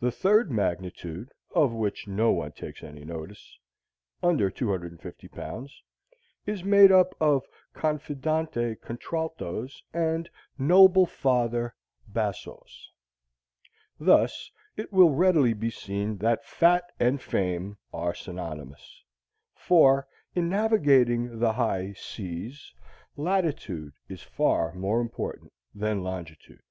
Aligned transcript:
The 0.00 0.10
third 0.10 0.50
magnitude 0.50 1.28
(of 1.54 1.72
which 1.74 2.08
no 2.08 2.30
one 2.30 2.52
takes 2.52 2.82
any 2.82 3.04
notice) 3.04 3.58
under 4.22 4.48
250 4.50 5.28
pounds 5.28 5.82
is 6.46 6.64
made 6.64 6.90
up 6.90 7.14
of 7.20 7.44
"confidante" 7.74 8.76
contraltos 8.80 9.82
and 9.92 10.30
"noble 10.56 11.04
father" 11.04 11.74
bassos. 12.08 12.92
Thus, 14.00 14.50
it 14.78 14.90
will 14.90 15.10
readily 15.10 15.52
be 15.52 15.68
seen 15.68 16.16
that 16.16 16.46
fat 16.46 16.90
and 16.98 17.20
fame 17.20 17.76
are 17.92 18.14
synonymous. 18.14 19.02
For, 19.54 20.08
in 20.34 20.48
navigating 20.48 21.40
the 21.40 21.52
high 21.52 21.92
C's, 21.92 22.72
latitude 23.18 23.92
is 24.08 24.22
far 24.22 24.72
more 24.72 24.98
important 25.02 25.52
than 25.74 26.02
longitude. 26.02 26.62